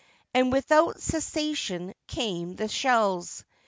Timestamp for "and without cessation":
0.33-1.93